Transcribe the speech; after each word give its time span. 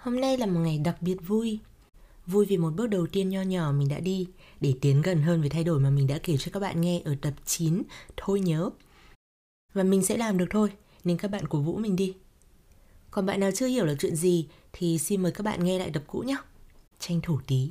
Hôm 0.00 0.20
nay 0.20 0.36
là 0.36 0.46
một 0.46 0.60
ngày 0.60 0.78
đặc 0.78 0.96
biệt 1.00 1.16
vui. 1.26 1.58
Vui 2.26 2.46
vì 2.46 2.56
một 2.56 2.70
bước 2.76 2.86
đầu 2.86 3.06
tiên 3.06 3.28
nho 3.28 3.42
nhỏ 3.42 3.72
mình 3.72 3.88
đã 3.88 4.00
đi 4.00 4.28
để 4.60 4.74
tiến 4.80 5.02
gần 5.02 5.22
hơn 5.22 5.40
với 5.40 5.50
thay 5.50 5.64
đổi 5.64 5.80
mà 5.80 5.90
mình 5.90 6.06
đã 6.06 6.18
kể 6.22 6.36
cho 6.36 6.50
các 6.52 6.60
bạn 6.60 6.80
nghe 6.80 7.00
ở 7.04 7.14
tập 7.20 7.34
9 7.44 7.82
Thôi 8.16 8.40
nhớ. 8.40 8.70
Và 9.74 9.82
mình 9.82 10.02
sẽ 10.02 10.16
làm 10.16 10.38
được 10.38 10.46
thôi, 10.50 10.72
nên 11.04 11.16
các 11.16 11.30
bạn 11.30 11.46
cổ 11.46 11.60
vũ 11.60 11.76
mình 11.76 11.96
đi. 11.96 12.14
Còn 13.10 13.26
bạn 13.26 13.40
nào 13.40 13.50
chưa 13.54 13.66
hiểu 13.66 13.84
là 13.84 13.94
chuyện 13.98 14.16
gì 14.16 14.48
thì 14.72 14.98
xin 14.98 15.22
mời 15.22 15.32
các 15.32 15.44
bạn 15.44 15.64
nghe 15.64 15.78
lại 15.78 15.90
tập 15.94 16.02
cũ 16.06 16.18
nhé. 16.18 16.36
Tranh 16.98 17.20
thủ 17.20 17.40
tí. 17.46 17.70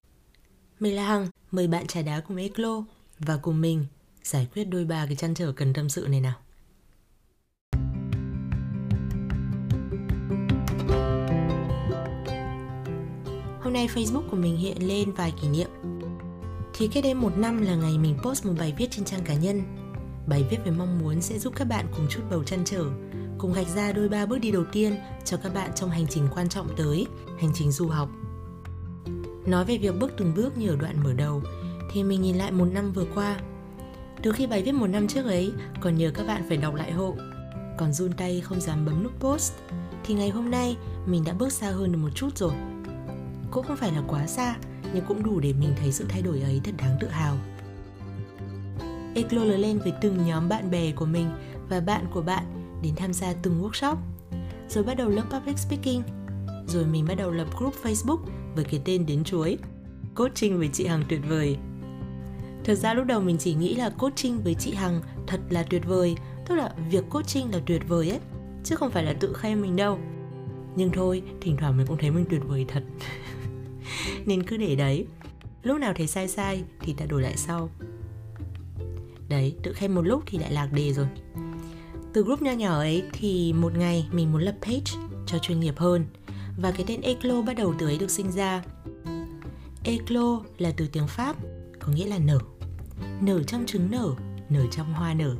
Mình 0.80 0.96
là 0.96 1.06
Hằng, 1.06 1.28
mời 1.50 1.68
bạn 1.68 1.86
trà 1.86 2.02
đá 2.02 2.20
cùng 2.20 2.36
Eclo 2.36 2.84
và 3.18 3.36
cùng 3.36 3.60
mình 3.60 3.86
giải 4.22 4.48
quyết 4.54 4.64
đôi 4.64 4.84
ba 4.84 5.06
cái 5.06 5.16
chăn 5.16 5.34
trở 5.34 5.52
cần 5.52 5.72
tâm 5.72 5.88
sự 5.88 6.06
này 6.08 6.20
nào. 6.20 6.36
Hôm 13.70 13.74
nay 13.74 13.88
Facebook 13.94 14.22
của 14.30 14.36
mình 14.36 14.56
hiện 14.56 14.88
lên 14.88 15.12
vài 15.12 15.32
kỷ 15.42 15.48
niệm. 15.48 15.68
Thì 16.74 16.88
cách 16.88 17.04
đây 17.04 17.14
một 17.14 17.38
năm 17.38 17.62
là 17.62 17.74
ngày 17.74 17.98
mình 17.98 18.16
post 18.22 18.46
một 18.46 18.52
bài 18.58 18.74
viết 18.78 18.90
trên 18.90 19.04
trang 19.04 19.20
cá 19.24 19.34
nhân. 19.34 19.62
Bài 20.26 20.44
viết 20.50 20.56
với 20.64 20.72
mong 20.72 20.98
muốn 20.98 21.20
sẽ 21.20 21.38
giúp 21.38 21.52
các 21.56 21.64
bạn 21.64 21.86
cùng 21.96 22.06
chút 22.10 22.20
bầu 22.30 22.44
chăn 22.44 22.60
trở, 22.64 22.84
Cùng 23.38 23.52
gạch 23.52 23.68
ra 23.68 23.92
đôi 23.92 24.08
ba 24.08 24.26
bước 24.26 24.38
đi 24.38 24.50
đầu 24.50 24.64
tiên 24.72 24.96
cho 25.24 25.36
các 25.36 25.54
bạn 25.54 25.70
trong 25.74 25.90
hành 25.90 26.06
trình 26.06 26.28
quan 26.34 26.48
trọng 26.48 26.76
tới, 26.76 27.06
Hành 27.40 27.50
trình 27.54 27.72
du 27.72 27.88
học. 27.88 28.08
Nói 29.46 29.64
về 29.64 29.78
việc 29.78 29.98
bước 30.00 30.10
từng 30.16 30.34
bước 30.36 30.58
như 30.58 30.68
ở 30.68 30.76
đoạn 30.76 31.04
mở 31.04 31.12
đầu, 31.12 31.42
Thì 31.92 32.02
mình 32.02 32.22
nhìn 32.22 32.36
lại 32.36 32.52
một 32.52 32.68
năm 32.72 32.92
vừa 32.92 33.06
qua. 33.14 33.40
Từ 34.22 34.32
khi 34.32 34.46
bài 34.46 34.62
viết 34.62 34.72
một 34.72 34.86
năm 34.86 35.08
trước 35.08 35.24
ấy, 35.24 35.52
Còn 35.80 35.96
nhờ 35.96 36.10
các 36.14 36.26
bạn 36.26 36.42
phải 36.48 36.56
đọc 36.56 36.74
lại 36.74 36.92
hộ. 36.92 37.16
Còn 37.78 37.92
run 37.92 38.12
tay 38.12 38.40
không 38.40 38.60
dám 38.60 38.86
bấm 38.86 39.02
nút 39.02 39.12
post, 39.20 39.52
Thì 40.04 40.14
ngày 40.14 40.30
hôm 40.30 40.50
nay 40.50 40.76
mình 41.06 41.24
đã 41.24 41.32
bước 41.32 41.52
xa 41.52 41.70
hơn 41.70 41.92
được 41.92 41.98
một 41.98 42.10
chút 42.14 42.36
rồi 42.36 42.52
cũng 43.50 43.64
không 43.66 43.76
phải 43.76 43.92
là 43.92 44.02
quá 44.08 44.26
xa 44.26 44.56
nhưng 44.94 45.04
cũng 45.08 45.22
đủ 45.22 45.40
để 45.40 45.52
mình 45.52 45.72
thấy 45.80 45.92
sự 45.92 46.06
thay 46.08 46.22
đổi 46.22 46.40
ấy 46.40 46.60
thật 46.64 46.72
đáng 46.78 46.96
tự 47.00 47.08
hào. 47.08 47.36
Eclo 49.14 49.44
lớn 49.44 49.60
lên 49.60 49.78
với 49.78 49.92
từng 50.00 50.26
nhóm 50.26 50.48
bạn 50.48 50.70
bè 50.70 50.92
của 50.92 51.06
mình 51.06 51.30
và 51.68 51.80
bạn 51.80 52.06
của 52.12 52.22
bạn 52.22 52.44
đến 52.82 52.94
tham 52.96 53.12
gia 53.12 53.32
từng 53.32 53.62
workshop 53.62 53.96
rồi 54.68 54.84
bắt 54.84 54.94
đầu 54.94 55.08
lớp 55.08 55.24
public 55.30 55.58
speaking 55.58 56.02
rồi 56.66 56.84
mình 56.84 57.04
bắt 57.08 57.14
đầu 57.14 57.30
lập 57.30 57.46
group 57.58 57.74
Facebook 57.82 58.20
với 58.54 58.64
cái 58.64 58.80
tên 58.84 59.06
đến 59.06 59.24
chuối 59.24 59.58
coaching 60.14 60.58
với 60.58 60.68
chị 60.72 60.86
Hằng 60.86 61.04
tuyệt 61.08 61.20
vời. 61.28 61.56
Thật 62.64 62.74
ra 62.74 62.94
lúc 62.94 63.06
đầu 63.06 63.20
mình 63.20 63.36
chỉ 63.38 63.54
nghĩ 63.54 63.74
là 63.74 63.90
coaching 63.90 64.42
với 64.42 64.54
chị 64.54 64.74
Hằng 64.74 65.02
thật 65.26 65.40
là 65.50 65.62
tuyệt 65.62 65.82
vời 65.86 66.16
Tức 66.46 66.54
là 66.54 66.74
việc 66.90 67.04
coaching 67.10 67.52
là 67.52 67.60
tuyệt 67.66 67.82
vời 67.88 68.10
ấy 68.10 68.20
Chứ 68.64 68.76
không 68.76 68.90
phải 68.90 69.04
là 69.04 69.12
tự 69.12 69.32
khen 69.32 69.62
mình 69.62 69.76
đâu. 69.76 69.98
Nhưng 70.76 70.90
thôi, 70.90 71.22
thỉnh 71.40 71.56
thoảng 71.56 71.76
mình 71.76 71.86
cũng 71.86 71.98
thấy 71.98 72.10
mình 72.10 72.24
tuyệt 72.30 72.40
vời 72.48 72.64
thật. 72.68 72.82
Ừ. 74.06 74.12
nên 74.26 74.42
cứ 74.42 74.56
để 74.56 74.76
đấy 74.76 75.06
lúc 75.62 75.78
nào 75.78 75.92
thấy 75.96 76.06
sai 76.06 76.28
sai 76.28 76.64
thì 76.80 76.92
ta 76.92 77.06
đổi 77.06 77.22
lại 77.22 77.36
sau 77.36 77.70
đấy 79.28 79.54
tự 79.62 79.72
khen 79.72 79.94
một 79.94 80.02
lúc 80.02 80.22
thì 80.26 80.38
lại 80.38 80.52
lạc 80.52 80.72
đề 80.72 80.92
rồi 80.92 81.06
từ 82.12 82.22
group 82.22 82.42
nho 82.42 82.52
nhỏ 82.52 82.74
ấy 82.74 83.02
thì 83.12 83.52
một 83.52 83.72
ngày 83.76 84.08
mình 84.12 84.32
muốn 84.32 84.42
lập 84.42 84.54
page 84.62 84.92
cho 85.26 85.38
chuyên 85.38 85.60
nghiệp 85.60 85.74
hơn 85.76 86.04
và 86.62 86.70
cái 86.70 86.84
tên 86.86 87.00
Eclo 87.00 87.42
bắt 87.42 87.56
đầu 87.56 87.74
từ 87.78 87.86
ấy 87.86 87.98
được 87.98 88.10
sinh 88.10 88.32
ra. 88.32 88.62
Eclo 89.84 90.40
là 90.58 90.72
từ 90.76 90.86
tiếng 90.92 91.06
Pháp, 91.06 91.36
có 91.80 91.92
nghĩa 91.92 92.06
là 92.06 92.18
nở. 92.18 92.38
Nở 93.20 93.42
trong 93.42 93.66
trứng 93.66 93.90
nở, 93.90 94.14
nở 94.48 94.66
trong 94.70 94.94
hoa 94.94 95.14
nở. 95.14 95.36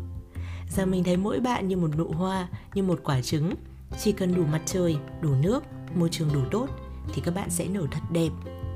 Giờ 0.77 0.87
mình 0.87 1.05
thấy 1.05 1.17
mỗi 1.17 1.41
bạn 1.41 1.69
như 1.69 1.77
một 1.77 1.97
nụ 1.97 2.09
hoa, 2.09 2.49
như 2.75 2.83
một 2.83 3.01
quả 3.05 3.23
trứng. 3.23 3.55
Chỉ 4.03 4.13
cần 4.13 4.35
đủ 4.35 4.45
mặt 4.45 4.63
trời, 4.67 4.97
đủ 5.21 5.35
nước, 5.43 5.65
môi 5.95 6.09
trường 6.09 6.33
đủ 6.33 6.41
tốt 6.51 6.69
thì 7.15 7.23
các 7.25 7.35
bạn 7.35 7.51
sẽ 7.51 7.69
nở 7.69 7.87
thật 7.91 8.01
đẹp, 8.13 8.31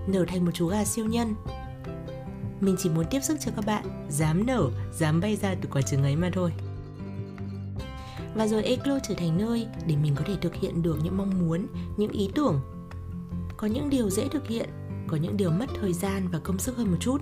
nở 0.07 0.25
thành 0.29 0.45
một 0.45 0.51
chú 0.55 0.67
gà 0.67 0.85
siêu 0.85 1.07
nhân. 1.07 1.35
Mình 2.61 2.77
chỉ 2.79 2.89
muốn 2.89 3.05
tiếp 3.11 3.21
sức 3.23 3.41
cho 3.41 3.53
các 3.57 3.67
bạn 3.67 4.07
dám 4.11 4.47
nở, 4.47 4.71
dám 4.93 5.21
bay 5.21 5.37
ra 5.37 5.55
từ 5.61 5.69
quả 5.73 5.83
trứng 5.83 6.03
ấy 6.03 6.17
mà 6.17 6.31
thôi. 6.33 6.53
Và 8.35 8.47
rồi 8.47 8.65
Eclo 8.65 8.99
trở 9.09 9.15
thành 9.15 9.39
nơi 9.39 9.67
để 9.87 9.97
mình 9.97 10.15
có 10.15 10.25
thể 10.27 10.37
thực 10.41 10.55
hiện 10.55 10.83
được 10.83 10.99
những 11.03 11.17
mong 11.17 11.47
muốn, 11.47 11.67
những 11.97 12.13
ý 12.13 12.31
tưởng. 12.35 12.61
Có 13.57 13.67
những 13.67 13.91
điều 13.91 14.11
dễ 14.11 14.29
thực 14.29 14.49
hiện, 14.49 14.69
có 15.09 15.17
những 15.17 15.37
điều 15.37 15.51
mất 15.51 15.67
thời 15.81 15.93
gian 15.93 16.29
và 16.29 16.39
công 16.39 16.59
sức 16.59 16.77
hơn 16.77 16.91
một 16.91 16.97
chút. 17.01 17.19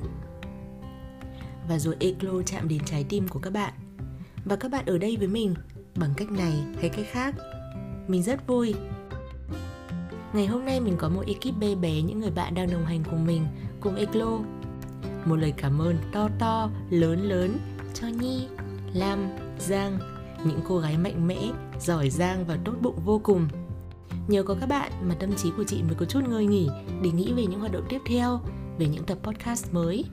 Và 1.69 1.79
rồi 1.79 1.97
Eclo 2.01 2.43
chạm 2.47 2.69
đến 2.69 2.85
trái 2.85 3.05
tim 3.09 3.29
của 3.29 3.39
các 3.39 3.53
bạn. 3.53 3.73
Và 4.45 4.57
các 4.57 4.71
bạn 4.71 4.87
ở 4.87 4.99
đây 4.99 5.17
với 5.17 5.29
mình 5.29 5.55
bằng 5.97 6.11
cách 6.17 6.31
này 6.31 6.53
hay 6.81 6.89
cách 6.89 7.07
khác. 7.11 7.35
Mình 8.09 8.23
rất 8.23 8.47
vui 8.47 8.75
Ngày 10.33 10.47
hôm 10.47 10.65
nay 10.65 10.81
mình 10.81 10.97
có 10.99 11.09
một 11.09 11.23
ekip 11.27 11.59
bé 11.61 11.75
bé 11.75 12.03
những 12.03 12.21
người 12.21 12.31
bạn 12.31 12.55
đang 12.55 12.71
đồng 12.71 12.85
hành 12.85 13.05
cùng 13.11 13.27
mình, 13.27 13.47
cùng 13.81 13.95
Eclo. 13.95 14.39
Một 15.25 15.37
lời 15.37 15.53
cảm 15.57 15.79
ơn 15.79 15.97
to 16.13 16.29
to, 16.39 16.71
lớn 16.91 17.23
lớn 17.23 17.59
cho 17.95 18.07
Nhi, 18.07 18.47
Lam, 18.93 19.19
Giang, 19.59 19.99
những 20.45 20.61
cô 20.69 20.79
gái 20.79 20.99
mạnh 20.99 21.27
mẽ, 21.27 21.41
giỏi 21.81 22.11
giang 22.11 22.47
và 22.47 22.59
tốt 22.65 22.75
bụng 22.83 22.99
vô 23.05 23.21
cùng. 23.25 23.49
Nhờ 24.29 24.43
có 24.43 24.57
các 24.61 24.69
bạn 24.69 24.93
mà 25.03 25.15
tâm 25.15 25.35
trí 25.37 25.51
của 25.57 25.65
chị 25.65 25.83
mới 25.83 25.95
có 25.95 26.07
chút 26.07 26.21
ngơi 26.29 26.47
nghỉ 26.47 26.69
để 27.03 27.11
nghĩ 27.11 27.33
về 27.33 27.47
những 27.47 27.61
hoạt 27.61 27.73
động 27.73 27.85
tiếp 27.89 28.01
theo, 28.07 28.41
về 28.79 28.87
những 28.87 29.05
tập 29.05 29.19
podcast 29.23 29.73
mới. 29.73 30.05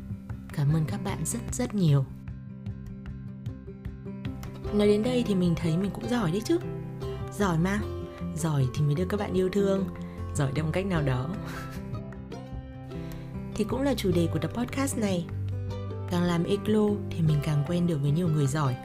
Cảm 0.53 0.73
ơn 0.73 0.85
các 0.87 1.03
bạn 1.03 1.17
rất 1.25 1.39
rất 1.51 1.75
nhiều. 1.75 2.05
Nói 4.73 4.87
đến 4.87 5.03
đây 5.03 5.23
thì 5.27 5.35
mình 5.35 5.53
thấy 5.55 5.77
mình 5.77 5.91
cũng 5.91 6.09
giỏi 6.09 6.31
đấy 6.31 6.41
chứ 6.45 6.59
Giỏi 7.37 7.57
mà 7.57 7.81
Giỏi 8.35 8.67
thì 8.73 8.81
mới 8.81 8.95
được 8.95 9.05
các 9.09 9.19
bạn 9.19 9.33
yêu 9.33 9.49
thương 9.49 9.85
giỏi 10.39 10.51
theo 10.55 10.65
một 10.65 10.71
cách 10.73 10.85
nào 10.85 11.01
đó. 11.01 11.29
Thì 13.55 13.63
cũng 13.63 13.81
là 13.81 13.93
chủ 13.93 14.11
đề 14.11 14.27
của 14.33 14.39
tập 14.39 14.51
podcast 14.53 14.97
này. 14.97 15.25
Càng 16.11 16.23
làm 16.23 16.43
eclo 16.43 16.87
thì 17.09 17.21
mình 17.21 17.37
càng 17.43 17.63
quen 17.67 17.87
được 17.87 17.97
với 18.01 18.11
nhiều 18.11 18.27
người 18.27 18.47
giỏi. 18.47 18.75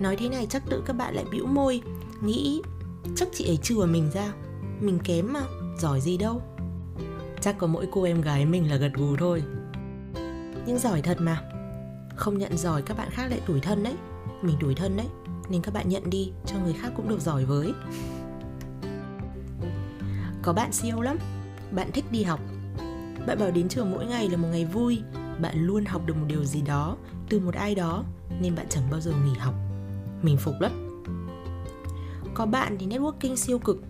Nói 0.00 0.16
thế 0.16 0.28
này 0.28 0.46
chắc 0.50 0.62
tự 0.70 0.82
các 0.86 0.92
bạn 0.92 1.14
lại 1.14 1.24
bĩu 1.30 1.46
môi, 1.46 1.82
nghĩ 2.22 2.62
chắc 3.16 3.28
chị 3.32 3.46
ấy 3.46 3.56
chừa 3.56 3.86
mình 3.86 4.10
ra. 4.14 4.32
Mình 4.80 4.98
kém 5.04 5.32
mà, 5.32 5.40
giỏi 5.78 6.00
gì 6.00 6.16
đâu. 6.16 6.42
Chắc 7.40 7.58
có 7.58 7.66
mỗi 7.66 7.86
cô 7.92 8.02
em 8.02 8.20
gái 8.20 8.46
mình 8.46 8.70
là 8.70 8.76
gật 8.76 8.92
gù 8.94 9.16
thôi. 9.16 9.42
Nhưng 10.66 10.78
giỏi 10.78 11.02
thật 11.02 11.16
mà. 11.20 11.42
Không 12.16 12.38
nhận 12.38 12.58
giỏi 12.58 12.82
các 12.82 12.96
bạn 12.96 13.08
khác 13.10 13.26
lại 13.30 13.40
tủi 13.46 13.60
thân 13.60 13.82
đấy. 13.82 13.94
Mình 14.42 14.56
tủi 14.60 14.74
thân 14.74 14.96
đấy, 14.96 15.06
nên 15.48 15.62
các 15.62 15.74
bạn 15.74 15.88
nhận 15.88 16.10
đi, 16.10 16.32
cho 16.46 16.56
người 16.64 16.72
khác 16.72 16.92
cũng 16.96 17.08
được 17.08 17.20
giỏi 17.20 17.44
với 17.44 17.72
có 20.42 20.52
bạn 20.52 20.72
siêu 20.72 21.00
lắm. 21.00 21.18
Bạn 21.72 21.92
thích 21.92 22.04
đi 22.10 22.22
học. 22.22 22.40
Bạn 23.26 23.38
bảo 23.38 23.50
đến 23.50 23.68
trường 23.68 23.90
mỗi 23.90 24.06
ngày 24.06 24.28
là 24.28 24.36
một 24.36 24.48
ngày 24.52 24.64
vui. 24.64 25.02
Bạn 25.40 25.66
luôn 25.66 25.84
học 25.84 26.02
được 26.06 26.16
một 26.16 26.26
điều 26.28 26.44
gì 26.44 26.62
đó 26.62 26.96
từ 27.28 27.40
một 27.40 27.54
ai 27.54 27.74
đó 27.74 28.04
nên 28.40 28.54
bạn 28.54 28.66
chẳng 28.68 28.90
bao 28.90 29.00
giờ 29.00 29.12
nghỉ 29.24 29.34
học. 29.38 29.54
Mình 30.22 30.36
phục 30.36 30.54
lắm. 30.60 31.04
Có 32.34 32.46
bạn 32.46 32.76
thì 32.78 32.86
networking 32.86 33.36
siêu 33.36 33.58
cực. 33.58 33.82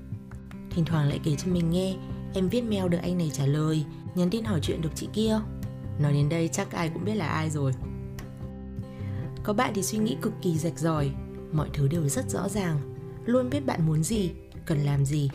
Thỉnh 0.70 0.84
thoảng 0.84 1.08
lại 1.08 1.20
kể 1.24 1.36
cho 1.36 1.52
mình 1.52 1.70
nghe, 1.70 1.96
em 2.34 2.48
viết 2.48 2.64
mail 2.64 2.88
được 2.88 2.98
anh 3.02 3.18
này 3.18 3.30
trả 3.32 3.46
lời, 3.46 3.84
nhắn 4.14 4.30
tin 4.30 4.44
hỏi 4.44 4.60
chuyện 4.62 4.80
được 4.82 4.90
chị 4.94 5.08
kia. 5.12 5.40
Nói 6.00 6.12
đến 6.12 6.28
đây 6.28 6.48
chắc 6.48 6.72
ai 6.72 6.88
cũng 6.88 7.04
biết 7.04 7.14
là 7.14 7.26
ai 7.28 7.50
rồi. 7.50 7.72
Có 9.42 9.52
bạn 9.52 9.72
thì 9.74 9.82
suy 9.82 9.98
nghĩ 9.98 10.16
cực 10.22 10.32
kỳ 10.42 10.58
rạch 10.58 10.78
ròi. 10.78 11.10
Mọi 11.52 11.68
thứ 11.72 11.88
đều 11.88 12.08
rất 12.08 12.30
rõ 12.30 12.48
ràng. 12.48 12.78
Luôn 13.26 13.50
biết 13.50 13.66
bạn 13.66 13.86
muốn 13.86 14.02
gì, 14.02 14.30
cần 14.66 14.78
làm 14.78 15.04
gì 15.04 15.30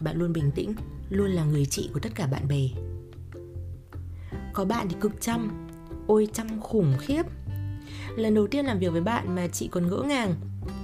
bạn 0.00 0.16
luôn 0.16 0.32
bình 0.32 0.50
tĩnh, 0.54 0.74
luôn 1.10 1.30
là 1.30 1.44
người 1.44 1.66
chị 1.66 1.90
của 1.94 2.00
tất 2.00 2.14
cả 2.14 2.26
bạn 2.26 2.48
bè. 2.48 2.68
Có 4.52 4.64
bạn 4.64 4.86
thì 4.88 4.96
cực 5.00 5.20
chăm, 5.20 5.68
ôi 6.06 6.28
chăm 6.32 6.60
khủng 6.60 6.94
khiếp. 6.98 7.22
Lần 8.16 8.34
đầu 8.34 8.46
tiên 8.46 8.66
làm 8.66 8.78
việc 8.78 8.92
với 8.92 9.00
bạn 9.00 9.34
mà 9.34 9.48
chị 9.48 9.68
còn 9.68 9.88
ngỡ 9.88 10.02
ngàng. 10.02 10.34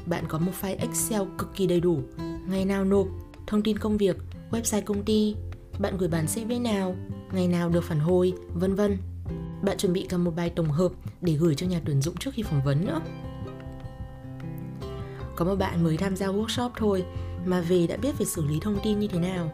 Bạn 0.07 0.25
có 0.29 0.39
một 0.39 0.53
file 0.61 0.79
excel 0.79 1.23
cực 1.39 1.55
kỳ 1.57 1.67
đầy 1.67 1.81
đủ. 1.81 2.01
Ngày 2.49 2.65
nào 2.65 2.85
nộp, 2.85 3.07
thông 3.47 3.63
tin 3.63 3.79
công 3.79 3.97
việc, 3.97 4.17
website 4.51 4.83
công 4.83 5.05
ty, 5.05 5.37
bạn 5.79 5.97
gửi 5.99 6.09
bản 6.09 6.27
cv 6.27 6.53
nào, 6.61 6.97
ngày 7.33 7.49
nào 7.49 7.69
được 7.69 7.85
phản 7.85 8.01
hồi, 8.01 8.33
vân 8.55 8.75
vân. 8.75 8.99
Bạn 9.63 9.79
chuẩn 9.79 9.93
bị 9.93 10.07
cả 10.09 10.17
một 10.17 10.33
bài 10.37 10.51
tổng 10.51 10.71
hợp 10.71 10.93
để 11.21 11.33
gửi 11.33 11.55
cho 11.55 11.67
nhà 11.67 11.81
tuyển 11.85 12.03
dụng 12.03 12.17
trước 12.17 12.31
khi 12.35 12.43
phỏng 12.43 12.65
vấn 12.65 12.87
nữa. 12.87 13.01
Có 15.37 15.45
một 15.45 15.57
bạn 15.57 15.85
mới 15.85 15.97
tham 15.97 16.17
gia 16.17 16.27
workshop 16.27 16.71
thôi 16.77 17.05
mà 17.47 17.61
về 17.61 17.87
đã 17.87 17.97
biết 17.97 18.19
về 18.19 18.27
xử 18.27 18.47
lý 18.47 18.61
thông 18.61 18.79
tin 18.85 18.99
như 18.99 19.09
thế 19.09 19.19
nào? 19.19 19.53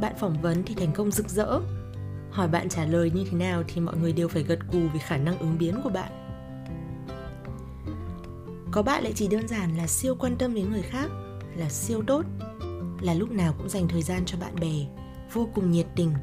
Bạn 0.00 0.14
phỏng 0.20 0.42
vấn 0.42 0.62
thì 0.66 0.74
thành 0.74 0.92
công 0.92 1.10
rực 1.10 1.28
rỡ. 1.28 1.60
Hỏi 2.30 2.48
bạn 2.48 2.68
trả 2.68 2.84
lời 2.84 3.10
như 3.14 3.24
thế 3.30 3.38
nào 3.38 3.62
thì 3.68 3.80
mọi 3.80 3.96
người 3.96 4.12
đều 4.12 4.28
phải 4.28 4.42
gật 4.42 4.58
cù 4.72 4.78
vì 4.92 4.98
khả 4.98 5.16
năng 5.16 5.38
ứng 5.38 5.58
biến 5.58 5.80
của 5.84 5.90
bạn. 5.90 6.12
Có 8.70 8.82
bạn 8.82 9.02
lại 9.02 9.12
chỉ 9.16 9.28
đơn 9.28 9.48
giản 9.48 9.76
là 9.76 9.86
siêu 9.86 10.16
quan 10.18 10.36
tâm 10.38 10.54
đến 10.54 10.70
người 10.70 10.82
khác, 10.82 11.10
là 11.56 11.68
siêu 11.68 12.02
tốt, 12.06 12.24
là 13.00 13.14
lúc 13.14 13.30
nào 13.30 13.54
cũng 13.58 13.68
dành 13.68 13.88
thời 13.88 14.02
gian 14.02 14.24
cho 14.26 14.38
bạn 14.38 14.54
bè, 14.60 14.86
vô 15.32 15.48
cùng 15.54 15.70
nhiệt 15.70 15.86
tình. 15.96 16.14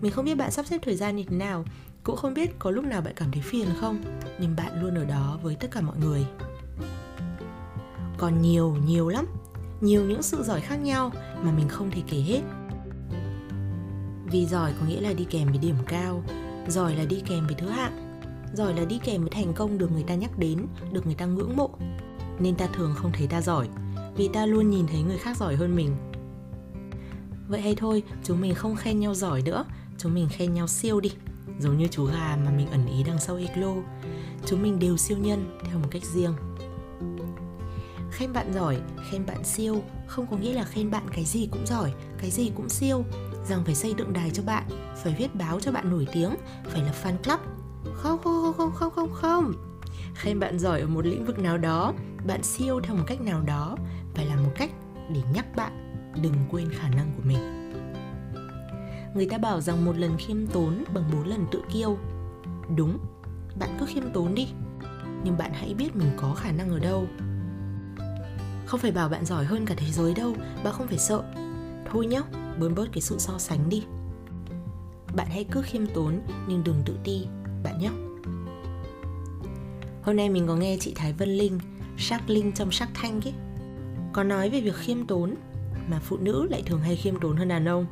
Mình 0.00 0.12
không 0.12 0.24
biết 0.24 0.34
bạn 0.34 0.50
sắp 0.50 0.66
xếp 0.66 0.78
thời 0.82 0.96
gian 0.96 1.16
như 1.16 1.24
thế 1.28 1.36
nào, 1.36 1.64
cũng 2.02 2.16
không 2.16 2.34
biết 2.34 2.58
có 2.58 2.70
lúc 2.70 2.84
nào 2.84 3.00
bạn 3.00 3.14
cảm 3.16 3.32
thấy 3.32 3.42
phiền 3.42 3.68
không, 3.80 4.02
nhưng 4.40 4.56
bạn 4.56 4.82
luôn 4.82 4.94
ở 4.94 5.04
đó 5.04 5.38
với 5.42 5.56
tất 5.56 5.70
cả 5.70 5.80
mọi 5.80 5.96
người. 5.96 6.26
Còn 8.18 8.42
nhiều 8.42 8.76
nhiều 8.86 9.08
lắm 9.08 9.26
nhiều 9.80 10.04
những 10.04 10.22
sự 10.22 10.42
giỏi 10.42 10.60
khác 10.60 10.76
nhau 10.76 11.12
mà 11.42 11.52
mình 11.52 11.68
không 11.68 11.90
thể 11.90 12.02
kể 12.06 12.18
hết. 12.18 12.40
Vì 14.26 14.46
giỏi 14.46 14.72
có 14.80 14.86
nghĩa 14.86 15.00
là 15.00 15.12
đi 15.12 15.24
kèm 15.24 15.48
với 15.48 15.58
điểm 15.58 15.76
cao, 15.86 16.22
giỏi 16.68 16.96
là 16.96 17.04
đi 17.04 17.22
kèm 17.26 17.46
với 17.46 17.54
thứ 17.54 17.68
hạng, 17.68 18.20
giỏi 18.54 18.74
là 18.74 18.84
đi 18.84 18.98
kèm 19.04 19.20
với 19.20 19.30
thành 19.30 19.52
công 19.54 19.78
được 19.78 19.92
người 19.92 20.02
ta 20.02 20.14
nhắc 20.14 20.38
đến, 20.38 20.66
được 20.92 21.06
người 21.06 21.14
ta 21.14 21.26
ngưỡng 21.26 21.56
mộ. 21.56 21.70
Nên 22.38 22.54
ta 22.56 22.66
thường 22.66 22.94
không 22.96 23.12
thấy 23.12 23.26
ta 23.26 23.40
giỏi, 23.40 23.68
vì 24.16 24.28
ta 24.28 24.46
luôn 24.46 24.70
nhìn 24.70 24.86
thấy 24.86 25.02
người 25.02 25.18
khác 25.18 25.36
giỏi 25.36 25.56
hơn 25.56 25.76
mình. 25.76 25.96
Vậy 27.48 27.60
hay 27.60 27.74
thôi, 27.74 28.02
chúng 28.24 28.40
mình 28.40 28.54
không 28.54 28.76
khen 28.76 29.00
nhau 29.00 29.14
giỏi 29.14 29.42
nữa, 29.42 29.64
chúng 29.98 30.14
mình 30.14 30.28
khen 30.30 30.54
nhau 30.54 30.66
siêu 30.66 31.00
đi. 31.00 31.12
Giống 31.58 31.78
như 31.78 31.86
chú 31.90 32.04
gà 32.04 32.38
mà 32.44 32.50
mình 32.50 32.70
ẩn 32.70 32.86
ý 32.86 33.02
đằng 33.02 33.20
sau 33.20 33.36
iglo 33.36 33.74
chúng 34.46 34.62
mình 34.62 34.78
đều 34.78 34.96
siêu 34.96 35.18
nhân, 35.18 35.58
theo 35.64 35.78
một 35.78 35.88
cách 35.90 36.02
riêng 36.04 36.34
khen 38.14 38.32
bạn 38.32 38.52
giỏi, 38.52 38.78
khen 39.10 39.26
bạn 39.26 39.44
siêu. 39.44 39.82
Không 40.06 40.26
có 40.26 40.36
nghĩa 40.36 40.52
là 40.52 40.64
khen 40.64 40.90
bạn 40.90 41.06
cái 41.12 41.24
gì 41.24 41.48
cũng 41.50 41.66
giỏi, 41.66 41.92
cái 42.18 42.30
gì 42.30 42.50
cũng 42.56 42.68
siêu. 42.68 43.04
Rằng 43.48 43.64
phải 43.64 43.74
xây 43.74 43.94
tượng 43.94 44.12
đài 44.12 44.30
cho 44.30 44.42
bạn, 44.42 44.64
phải 45.02 45.14
viết 45.18 45.34
báo 45.34 45.60
cho 45.60 45.72
bạn 45.72 45.90
nổi 45.90 46.06
tiếng, 46.12 46.30
phải 46.64 46.82
lập 46.82 46.94
fan 47.04 47.16
club. 47.24 47.40
Không 47.94 48.18
không 48.22 48.42
không 48.42 48.52
không 48.56 48.72
không 48.72 48.92
không 48.94 49.12
không. 49.12 49.52
Khen 50.14 50.40
bạn 50.40 50.58
giỏi 50.58 50.80
ở 50.80 50.86
một 50.86 51.06
lĩnh 51.06 51.24
vực 51.24 51.38
nào 51.38 51.58
đó, 51.58 51.92
bạn 52.26 52.42
siêu 52.42 52.80
theo 52.80 52.96
một 52.96 53.04
cách 53.06 53.20
nào 53.20 53.42
đó, 53.42 53.76
phải 54.14 54.26
là 54.26 54.36
một 54.36 54.50
cách 54.54 54.70
để 55.14 55.20
nhắc 55.34 55.56
bạn 55.56 55.72
đừng 56.22 56.34
quên 56.50 56.70
khả 56.72 56.88
năng 56.88 57.12
của 57.16 57.22
mình. 57.24 57.70
Người 59.14 59.26
ta 59.26 59.38
bảo 59.38 59.60
rằng 59.60 59.84
một 59.84 59.98
lần 59.98 60.16
khiêm 60.18 60.46
tốn 60.46 60.84
bằng 60.94 61.04
bốn 61.12 61.26
lần 61.26 61.46
tự 61.50 61.62
kiêu. 61.72 61.98
Đúng, 62.76 62.98
bạn 63.58 63.76
cứ 63.80 63.86
khiêm 63.86 64.10
tốn 64.12 64.34
đi. 64.34 64.48
Nhưng 65.24 65.38
bạn 65.38 65.50
hãy 65.54 65.74
biết 65.74 65.96
mình 65.96 66.10
có 66.16 66.34
khả 66.34 66.52
năng 66.52 66.70
ở 66.70 66.78
đâu 66.78 67.06
không 68.74 68.80
phải 68.80 68.92
bảo 68.92 69.08
bạn 69.08 69.24
giỏi 69.24 69.44
hơn 69.44 69.66
cả 69.66 69.74
thế 69.78 69.90
giới 69.90 70.14
đâu, 70.14 70.34
bạn 70.64 70.72
không 70.72 70.86
phải 70.86 70.98
sợ. 70.98 71.22
Thôi 71.90 72.06
nhá 72.06 72.20
bớt 72.58 72.68
bớt 72.76 72.86
cái 72.92 73.00
sự 73.00 73.18
so 73.18 73.38
sánh 73.38 73.68
đi. 73.68 73.82
Bạn 75.16 75.26
hãy 75.30 75.44
cứ 75.50 75.62
khiêm 75.62 75.86
tốn, 75.86 76.20
nhưng 76.48 76.64
đừng 76.64 76.82
tự 76.84 76.98
ti, 77.04 77.26
bạn 77.64 77.78
nhé 77.78 77.90
hôm 80.02 80.16
nay 80.16 80.28
mình 80.28 80.46
có 80.46 80.56
nghe 80.56 80.76
chị 80.80 80.92
thái 80.96 81.12
vân 81.12 81.28
linh 81.28 81.58
sắc 81.98 82.30
linh 82.30 82.52
trong 82.52 82.72
sắc 82.72 82.88
thanh 82.94 83.20
ấy. 83.20 83.32
Có 84.12 84.22
nói 84.22 84.50
về 84.50 84.60
việc 84.60 84.76
khiêm 84.76 85.06
tốn, 85.06 85.34
mà 85.88 86.00
phụ 86.02 86.16
nữ 86.16 86.46
lại 86.50 86.62
thường 86.66 86.80
hay 86.80 86.96
khiêm 86.96 87.20
tốn 87.20 87.36
hơn 87.36 87.48
đàn 87.48 87.68
ông. 87.68 87.86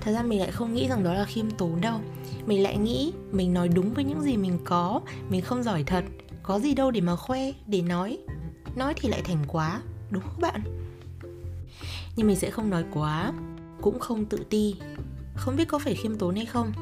Thật 0.00 0.12
ra 0.12 0.22
mình 0.22 0.40
lại 0.40 0.50
không 0.50 0.74
nghĩ 0.74 0.88
rằng 0.88 1.04
đó 1.04 1.14
là 1.14 1.24
khiêm 1.24 1.50
tốn 1.50 1.80
đâu. 1.80 2.00
Mình 2.46 2.62
lại 2.62 2.76
nghĩ 2.76 3.12
mình 3.32 3.54
nói 3.54 3.68
đúng 3.68 3.94
với 3.94 4.04
những 4.04 4.22
gì 4.22 4.36
mình 4.36 4.58
có, 4.64 5.00
mình 5.28 5.40
không 5.40 5.62
giỏi 5.62 5.84
thật. 5.86 6.04
Có 6.42 6.58
gì 6.58 6.74
đâu 6.74 6.90
để 6.90 7.00
mà 7.00 7.16
khoe, 7.16 7.52
để 7.66 7.82
nói 7.82 8.18
nói 8.76 8.94
thì 8.96 9.08
lại 9.08 9.22
thành 9.24 9.44
quá, 9.48 9.82
đúng 10.10 10.22
không 10.22 10.40
bạn? 10.40 10.62
Nhưng 12.16 12.26
mình 12.26 12.36
sẽ 12.36 12.50
không 12.50 12.70
nói 12.70 12.84
quá, 12.92 13.32
cũng 13.80 14.00
không 14.00 14.24
tự 14.24 14.38
ti. 14.50 14.76
Không 15.36 15.56
biết 15.56 15.68
có 15.68 15.78
phải 15.78 15.94
khiêm 15.94 16.18
tốn 16.18 16.36
hay 16.36 16.46
không, 16.46 16.72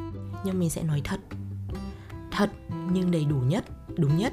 nhưng 0.45 0.59
mình 0.59 0.71
sẽ 0.71 0.83
nói 0.83 1.01
thật. 1.05 1.21
Thật 2.31 2.51
nhưng 2.93 3.11
đầy 3.11 3.25
đủ 3.25 3.37
nhất, 3.37 3.65
đúng 3.97 4.19
nhất. 4.19 4.33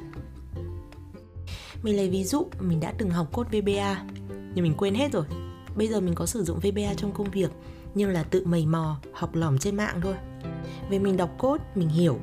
Mình 1.82 1.96
lấy 1.96 2.10
ví 2.10 2.24
dụ, 2.24 2.46
mình 2.60 2.80
đã 2.80 2.92
từng 2.98 3.10
học 3.10 3.28
code 3.32 3.60
VBA 3.60 4.04
nhưng 4.54 4.62
mình 4.62 4.74
quên 4.76 4.94
hết 4.94 5.12
rồi. 5.12 5.24
Bây 5.76 5.88
giờ 5.88 6.00
mình 6.00 6.14
có 6.14 6.26
sử 6.26 6.44
dụng 6.44 6.58
VBA 6.58 6.94
trong 6.96 7.12
công 7.12 7.30
việc, 7.30 7.50
nhưng 7.94 8.10
là 8.10 8.22
tự 8.22 8.44
mầy 8.46 8.66
mò, 8.66 8.96
học 9.12 9.34
lỏm 9.34 9.58
trên 9.58 9.76
mạng 9.76 10.00
thôi. 10.02 10.14
Vì 10.90 10.98
mình 10.98 11.16
đọc 11.16 11.30
code, 11.38 11.64
mình 11.74 11.88
hiểu, 11.88 12.18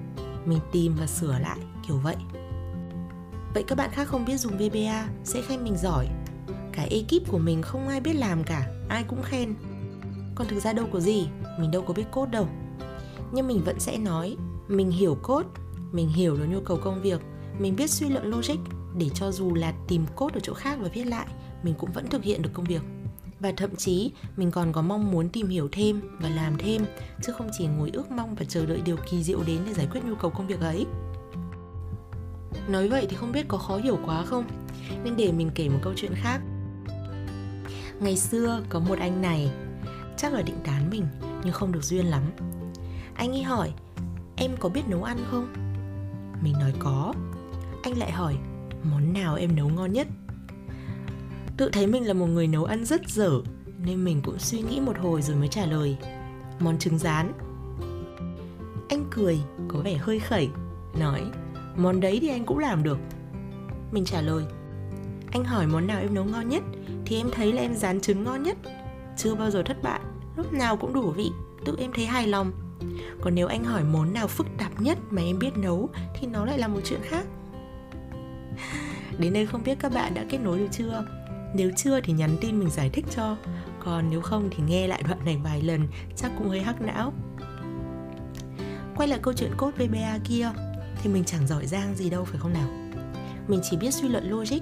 mình 0.45 0.59
tìm 0.71 0.95
và 0.99 1.07
sửa 1.07 1.39
lại, 1.39 1.57
kiểu 1.87 1.97
vậy 1.97 2.15
vậy 3.55 3.63
các 3.67 3.77
bạn 3.77 3.89
khác 3.93 4.07
không 4.07 4.25
biết 4.25 4.37
dùng 4.37 4.57
VBA, 4.57 5.07
sẽ 5.23 5.41
khen 5.41 5.63
mình 5.63 5.77
giỏi. 5.77 6.07
Cả 6.73 6.87
ekip 6.91 7.31
của 7.31 7.37
mình 7.37 7.61
không 7.61 7.87
ai 7.87 8.01
biết 8.01 8.13
làm 8.13 8.43
cả, 8.43 8.67
ai 8.89 9.03
cũng 9.03 9.23
khen. 9.23 9.55
Còn 10.35 10.47
thực 10.47 10.59
ra 10.59 10.73
đâu 10.73 10.85
có 10.93 10.99
gì, 10.99 11.27
mình 11.59 11.71
đâu 11.71 11.81
có 11.81 11.93
biết 11.93 12.03
code 12.11 12.31
đâu. 12.31 12.47
Nhưng 13.33 13.47
mình 13.47 13.61
vẫn 13.65 13.79
sẽ 13.79 13.97
nói, 13.97 14.35
mình 14.67 14.91
hiểu 14.91 15.17
code, 15.23 15.49
mình 15.91 16.09
hiểu 16.09 16.37
được 16.37 16.45
nhu 16.49 16.59
cầu 16.59 16.77
công 16.83 17.01
việc, 17.01 17.21
mình 17.59 17.75
biết 17.75 17.89
suy 17.89 18.09
luận 18.09 18.25
logic 18.25 18.59
để 18.97 19.09
cho 19.13 19.31
dù 19.31 19.53
là 19.53 19.73
tìm 19.87 20.05
code 20.15 20.37
ở 20.37 20.39
chỗ 20.43 20.53
khác 20.53 20.79
và 20.81 20.89
viết 20.93 21.03
lại, 21.03 21.27
mình 21.63 21.73
cũng 21.77 21.91
vẫn 21.91 22.09
thực 22.09 22.23
hiện 22.23 22.41
được 22.41 22.51
công 22.53 22.65
việc. 22.65 22.81
Và 23.39 23.51
thậm 23.57 23.75
chí, 23.75 24.11
mình 24.37 24.51
còn 24.51 24.73
có 24.73 24.81
mong 24.81 25.11
muốn 25.11 25.29
tìm 25.29 25.47
hiểu 25.47 25.69
thêm 25.71 26.01
và 26.19 26.29
làm 26.29 26.57
thêm, 26.57 26.85
chứ 27.23 27.33
không 27.33 27.49
chỉ 27.57 27.67
ngồi 27.67 27.89
ước 27.93 28.11
mong 28.11 28.35
và 28.35 28.45
chờ 28.45 28.65
đợi 28.65 28.81
điều 28.85 28.97
kỳ 29.11 29.23
diệu 29.23 29.39
đến 29.47 29.59
để 29.67 29.73
giải 29.73 29.87
quyết 29.91 30.05
nhu 30.05 30.15
cầu 30.15 30.31
công 30.31 30.47
việc 30.47 30.59
ấy 30.59 30.85
nói 32.69 32.87
vậy 32.87 33.05
thì 33.09 33.15
không 33.15 33.31
biết 33.31 33.47
có 33.47 33.57
khó 33.57 33.77
hiểu 33.77 33.99
quá 34.05 34.23
không? 34.25 34.45
Nên 35.03 35.17
để 35.17 35.31
mình 35.31 35.49
kể 35.55 35.69
một 35.69 35.79
câu 35.81 35.93
chuyện 35.95 36.11
khác. 36.15 36.41
Ngày 37.99 38.17
xưa 38.17 38.61
có 38.69 38.79
một 38.79 38.99
anh 38.99 39.21
này, 39.21 39.51
chắc 40.17 40.33
là 40.33 40.41
định 40.41 40.59
tán 40.63 40.89
mình, 40.89 41.05
nhưng 41.43 41.53
không 41.53 41.71
được 41.71 41.83
duyên 41.83 42.05
lắm. 42.05 42.23
Anh 43.15 43.31
ấy 43.31 43.43
hỏi, 43.43 43.73
em 44.35 44.51
có 44.59 44.69
biết 44.69 44.81
nấu 44.87 45.03
ăn 45.03 45.17
không? 45.31 45.53
Mình 46.41 46.53
nói, 46.53 46.73
có. 46.79 47.13
Anh 47.83 47.97
lại 47.97 48.11
hỏi, 48.11 48.37
món 48.83 49.13
nào 49.13 49.35
em 49.35 49.55
nấu 49.55 49.69
ngon 49.69 49.93
nhất? 49.93 50.07
Tự 51.57 51.69
thấy 51.69 51.87
mình 51.87 52.07
là 52.07 52.13
một 52.13 52.25
người 52.25 52.47
nấu 52.47 52.65
ăn 52.65 52.85
rất 52.85 53.09
dở, 53.09 53.31
nên 53.85 54.03
mình 54.03 54.21
cũng 54.21 54.39
suy 54.39 54.61
nghĩ 54.61 54.79
một 54.79 54.97
hồi 54.97 55.21
rồi 55.21 55.35
mới 55.35 55.47
trả 55.47 55.65
lời, 55.65 55.97
món 56.59 56.77
trứng 56.77 56.97
rán. 56.97 57.31
Anh 58.89 59.05
cười, 59.11 59.39
có 59.67 59.79
vẻ 59.79 59.95
hơi 59.95 60.19
khẩy, 60.19 60.49
nói 60.99 61.21
món 61.77 61.99
đấy 61.99 62.17
thì 62.21 62.27
anh 62.27 62.45
cũng 62.45 62.59
làm 62.59 62.83
được. 62.83 62.97
Mình 63.91 64.05
trả 64.05 64.21
lời. 64.21 64.43
Anh 65.31 65.43
hỏi 65.43 65.67
món 65.67 65.87
nào 65.87 65.99
em 65.99 66.13
nấu 66.13 66.25
ngon 66.25 66.49
nhất, 66.49 66.63
thì 67.05 67.17
em 67.17 67.29
thấy 67.31 67.53
là 67.53 67.61
em 67.61 67.75
rán 67.75 68.01
trứng 68.01 68.23
ngon 68.23 68.43
nhất. 68.43 68.57
Chưa 69.17 69.35
bao 69.35 69.51
giờ 69.51 69.63
thất 69.63 69.83
bại, 69.83 69.99
lúc 70.37 70.53
nào 70.53 70.77
cũng 70.77 70.93
đủ 70.93 71.11
vị 71.11 71.31
tự 71.65 71.75
em 71.79 71.91
thấy 71.93 72.05
hài 72.05 72.27
lòng. 72.27 72.51
Còn 73.21 73.35
nếu 73.35 73.47
anh 73.47 73.63
hỏi 73.63 73.83
món 73.83 74.13
nào 74.13 74.27
phức 74.27 74.47
tạp 74.57 74.81
nhất 74.81 74.97
mà 75.09 75.21
em 75.21 75.39
biết 75.39 75.57
nấu, 75.57 75.89
thì 76.15 76.27
nó 76.27 76.45
lại 76.45 76.57
là 76.57 76.67
một 76.67 76.79
chuyện 76.83 76.99
khác. 77.03 77.25
Đến 79.19 79.33
đây 79.33 79.45
không 79.45 79.63
biết 79.63 79.79
các 79.79 79.93
bạn 79.93 80.13
đã 80.13 80.25
kết 80.29 80.37
nối 80.37 80.59
được 80.59 80.67
chưa? 80.71 81.05
Nếu 81.55 81.71
chưa 81.77 82.01
thì 82.01 82.13
nhắn 82.13 82.37
tin 82.41 82.59
mình 82.59 82.69
giải 82.69 82.89
thích 82.89 83.05
cho. 83.15 83.37
Còn 83.79 84.09
nếu 84.09 84.21
không 84.21 84.49
thì 84.51 84.63
nghe 84.67 84.87
lại 84.87 85.03
đoạn 85.07 85.25
này 85.25 85.39
vài 85.43 85.61
lần, 85.61 85.87
chắc 86.15 86.31
cũng 86.37 86.49
hơi 86.49 86.61
hắc 86.61 86.81
não. 86.81 87.13
Quay 88.95 89.07
lại 89.07 89.19
câu 89.21 89.33
chuyện 89.33 89.51
cốt 89.57 89.71
VBA 89.77 90.17
kia 90.23 90.51
thì 91.05 91.11
mình 91.11 91.23
chẳng 91.23 91.47
giỏi 91.47 91.67
giang 91.67 91.95
gì 91.95 92.09
đâu, 92.09 92.25
phải 92.25 92.39
không 92.39 92.53
nào? 92.53 92.67
Mình 93.47 93.59
chỉ 93.63 93.77
biết 93.77 93.93
suy 93.93 94.07
luận 94.07 94.29
logic 94.29 94.59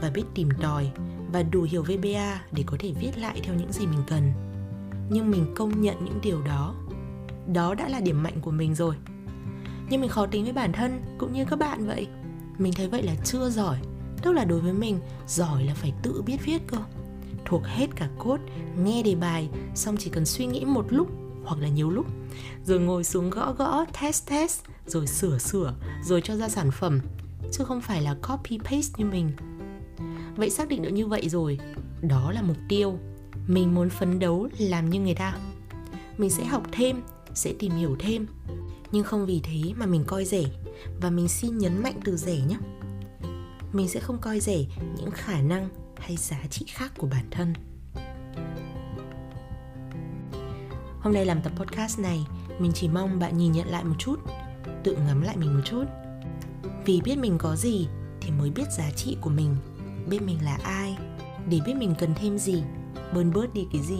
và 0.00 0.10
biết 0.14 0.22
tìm 0.34 0.48
tòi 0.62 0.90
và 1.32 1.42
đủ 1.42 1.62
hiểu 1.62 1.82
VBA 1.82 2.40
để 2.52 2.64
có 2.66 2.76
thể 2.80 2.92
viết 3.00 3.18
lại 3.18 3.40
theo 3.44 3.54
những 3.54 3.72
gì 3.72 3.86
mình 3.86 4.02
cần. 4.06 4.32
Nhưng 5.10 5.30
mình 5.30 5.46
công 5.56 5.80
nhận 5.80 6.04
những 6.04 6.18
điều 6.22 6.42
đó. 6.42 6.74
Đó 7.52 7.74
đã 7.74 7.88
là 7.88 8.00
điểm 8.00 8.22
mạnh 8.22 8.40
của 8.40 8.50
mình 8.50 8.74
rồi. 8.74 8.94
Nhưng 9.90 10.00
mình 10.00 10.10
khó 10.10 10.26
tính 10.26 10.44
với 10.44 10.52
bản 10.52 10.72
thân 10.72 11.02
cũng 11.18 11.32
như 11.32 11.44
các 11.44 11.58
bạn 11.58 11.86
vậy. 11.86 12.06
Mình 12.58 12.72
thấy 12.72 12.88
vậy 12.88 13.02
là 13.02 13.14
chưa 13.24 13.50
giỏi. 13.50 13.78
Tức 14.22 14.32
là 14.32 14.44
đối 14.44 14.60
với 14.60 14.72
mình, 14.72 15.00
giỏi 15.26 15.64
là 15.64 15.74
phải 15.74 15.92
tự 16.02 16.22
biết 16.22 16.38
viết 16.44 16.62
cơ. 16.66 16.78
Thuộc 17.44 17.62
hết 17.64 17.86
cả 17.96 18.08
cốt 18.18 18.38
nghe 18.84 19.02
đề 19.02 19.14
bài, 19.14 19.48
xong 19.74 19.96
chỉ 19.98 20.10
cần 20.10 20.24
suy 20.24 20.46
nghĩ 20.46 20.64
một 20.64 20.86
lúc 20.88 21.08
hoặc 21.44 21.60
là 21.60 21.68
nhiều 21.68 21.90
lúc, 21.90 22.06
rồi 22.64 22.80
ngồi 22.80 23.04
xuống 23.04 23.30
gõ 23.30 23.52
gõ, 23.52 23.84
test 24.00 24.28
test 24.28 24.60
rồi 24.86 25.06
sửa 25.06 25.38
sửa, 25.38 25.74
rồi 26.04 26.20
cho 26.24 26.36
ra 26.36 26.48
sản 26.48 26.70
phẩm, 26.70 27.00
chứ 27.52 27.64
không 27.64 27.80
phải 27.80 28.02
là 28.02 28.14
copy 28.28 28.58
paste 28.58 28.92
như 28.96 29.04
mình. 29.04 29.30
Vậy 30.36 30.50
xác 30.50 30.68
định 30.68 30.82
được 30.82 30.90
như 30.90 31.06
vậy 31.06 31.28
rồi, 31.28 31.58
đó 32.02 32.32
là 32.32 32.42
mục 32.42 32.56
tiêu. 32.68 32.98
Mình 33.46 33.74
muốn 33.74 33.90
phấn 33.90 34.18
đấu 34.18 34.48
làm 34.58 34.90
như 34.90 35.00
người 35.00 35.14
ta. 35.14 35.38
Mình 36.18 36.30
sẽ 36.30 36.44
học 36.44 36.62
thêm, 36.72 37.02
sẽ 37.34 37.54
tìm 37.58 37.72
hiểu 37.72 37.96
thêm. 37.98 38.26
Nhưng 38.92 39.04
không 39.04 39.26
vì 39.26 39.40
thế 39.42 39.72
mà 39.76 39.86
mình 39.86 40.04
coi 40.06 40.24
rẻ, 40.24 40.42
và 41.00 41.10
mình 41.10 41.28
xin 41.28 41.58
nhấn 41.58 41.82
mạnh 41.82 42.00
từ 42.04 42.16
rẻ 42.16 42.36
nhé. 42.36 42.56
Mình 43.72 43.88
sẽ 43.88 44.00
không 44.00 44.18
coi 44.18 44.40
rẻ 44.40 44.58
những 44.96 45.10
khả 45.10 45.40
năng 45.40 45.68
hay 45.96 46.16
giá 46.16 46.40
trị 46.50 46.66
khác 46.68 46.92
của 46.98 47.06
bản 47.06 47.24
thân. 47.30 47.54
Hôm 51.00 51.12
nay 51.12 51.26
làm 51.26 51.42
tập 51.42 51.52
podcast 51.56 51.98
này, 51.98 52.26
mình 52.58 52.72
chỉ 52.74 52.88
mong 52.88 53.18
bạn 53.18 53.38
nhìn 53.38 53.52
nhận 53.52 53.68
lại 53.68 53.84
một 53.84 53.94
chút 53.98 54.16
tự 54.84 54.96
ngắm 55.06 55.22
lại 55.22 55.36
mình 55.36 55.54
một 55.54 55.60
chút. 55.64 55.84
Vì 56.84 57.00
biết 57.04 57.18
mình 57.18 57.38
có 57.38 57.56
gì 57.56 57.88
thì 58.20 58.30
mới 58.30 58.50
biết 58.50 58.72
giá 58.76 58.90
trị 58.90 59.16
của 59.20 59.30
mình. 59.30 59.56
Biết 60.08 60.22
mình 60.22 60.38
là 60.44 60.58
ai 60.62 60.96
để 61.48 61.60
biết 61.66 61.74
mình 61.76 61.94
cần 61.98 62.14
thêm 62.14 62.38
gì 62.38 62.62
bơn 63.14 63.32
bớt 63.32 63.54
đi 63.54 63.66
cái 63.72 63.82
gì. 63.82 63.98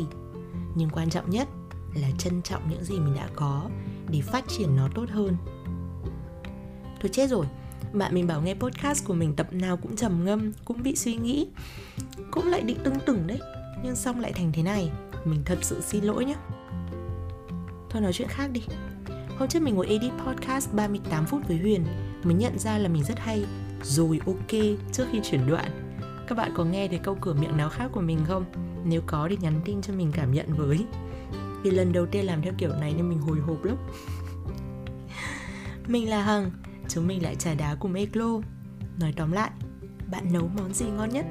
Nhưng 0.75 0.91
quan 0.91 1.11
trọng 1.11 1.31
nhất 1.31 1.49
là 1.95 2.09
trân 2.19 2.43
trọng 2.43 2.71
những 2.71 2.85
gì 2.85 2.99
mình 2.99 3.15
đã 3.15 3.29
có 3.37 3.71
để 4.09 4.21
phát 4.21 4.45
triển 4.49 4.77
nó 4.77 4.89
tốt 4.95 5.11
hơn. 5.11 5.37
Thôi 7.01 7.11
chết 7.13 7.31
rồi. 7.31 7.47
Bạn 7.93 8.15
mình 8.15 8.27
bảo 8.27 8.43
nghe 8.43 8.55
podcast 8.55 9.05
của 9.05 9.15
mình 9.15 9.37
tập 9.37 9.53
nào 9.53 9.77
cũng 9.77 9.97
trầm 9.97 10.25
ngâm, 10.25 10.53
cũng 10.65 10.83
bị 10.83 10.97
suy 10.97 11.17
nghĩ, 11.17 11.49
cũng 12.31 12.47
lại 12.47 12.61
định 12.61 12.79
tưng 12.85 13.01
tửng 13.07 13.27
đấy. 13.27 13.39
Nhưng 13.83 13.97
xong 13.97 14.21
lại 14.21 14.33
thành 14.33 14.53
thế 14.53 14.63
này, 14.63 14.91
mình 15.25 15.43
thật 15.45 15.59
sự 15.63 15.81
xin 15.81 16.05
lỗi 16.05 16.25
nhé 16.25 16.35
thôi 17.95 18.03
nói 18.03 18.13
chuyện 18.13 18.29
khác 18.29 18.51
đi 18.53 18.61
hôm 19.39 19.49
trước 19.49 19.63
mình 19.63 19.75
ngồi 19.75 19.87
edit 19.87 20.13
podcast 20.27 20.73
38 20.73 21.27
phút 21.27 21.49
với 21.49 21.57
Huyền 21.59 21.85
mới 22.23 22.35
nhận 22.35 22.59
ra 22.59 22.79
là 22.79 22.89
mình 22.89 23.05
rất 23.05 23.19
hay. 23.19 23.45
Rồi 23.83 24.21
ok, 24.27 24.61
trước 24.93 25.05
khi 25.13 25.21
chuyển 25.23 25.47
đoạn. 25.47 25.71
Các 26.27 26.39
bạn 26.39 26.53
có 26.55 26.65
nghe 26.65 26.89
thấy 26.89 26.99
câu 26.99 27.17
cửa 27.21 27.35
miệng 27.35 27.57
nào 27.57 27.69
khác 27.69 27.89
của 27.93 28.01
mình 28.01 28.19
không? 28.27 28.45
Nếu 28.85 29.03
có 29.07 29.27
thì 29.31 29.37
nhắn 29.41 29.61
tin 29.65 29.83
cho 29.83 29.95
mình 29.95 30.13
cảm 30.13 30.33
nhận 30.33 30.47
với. 30.53 30.85
Vì 31.63 31.71
lần 31.71 31.93
đầu 31.93 32.07
tiên 32.07 32.27
làm 32.27 32.43
theo 32.43 32.53
kiểu 32.59 32.71
này 32.81 32.95
nên 32.97 33.09
mình 33.09 33.19
hồi 33.19 33.39
hộp 33.41 33.65
lắm. 33.65 33.77
Mình 35.87 36.11
là 36.11 36.23
Hằng, 36.23 36.51
Chúng 36.89 37.07
mình 37.07 37.23
lại 37.23 37.35
trà 37.35 37.55
đá 37.55 37.75
cùng 37.75 37.95
Eclo. 37.95 38.41
Nói 39.01 39.13
tóm 39.17 39.33
lại, 39.33 39.51
Bạn 40.11 40.33
nấu 40.33 40.49
món 40.59 40.75
gì 40.75 40.87
ngon 40.87 41.11
nhất? 41.11 41.27